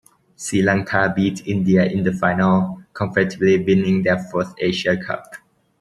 Sri 0.35 0.63
Lanka 0.63 1.13
beat 1.15 1.45
India 1.45 1.85
in 1.85 2.03
the 2.03 2.11
final 2.11 2.81
comfortably 2.91 3.63
winning 3.63 4.01
their 4.01 4.17
fourth 4.17 4.51
Asia 4.57 4.97
Cup. 4.97 5.35